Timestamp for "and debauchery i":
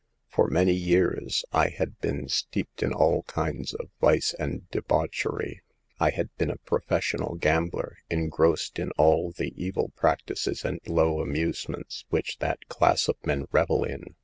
4.39-6.09